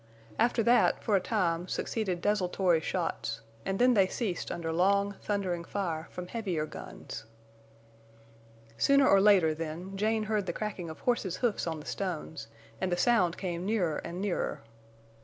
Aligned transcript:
After 0.39 0.63
that, 0.63 1.03
for 1.03 1.15
a 1.15 1.19
time, 1.21 1.67
succeeded 1.67 2.21
desultory 2.21 2.81
shots; 2.81 3.41
and 3.67 3.77
then 3.77 3.93
they 3.93 4.07
ceased 4.07 4.51
under 4.51 4.73
long, 4.73 5.13
thundering 5.21 5.63
fire 5.63 6.07
from 6.09 6.25
heavier 6.25 6.65
guns. 6.65 7.25
Sooner 8.79 9.07
or 9.07 9.21
later, 9.21 9.53
then, 9.53 9.95
Jane 9.95 10.23
heard 10.23 10.47
the 10.47 10.53
cracking 10.53 10.89
of 10.89 11.01
horses' 11.01 11.35
hoofs 11.35 11.67
on 11.67 11.79
the 11.79 11.85
stones, 11.85 12.47
and 12.81 12.91
the 12.91 12.97
sound 12.97 13.37
came 13.37 13.63
nearer 13.63 13.97
and 13.99 14.19
nearer. 14.19 14.63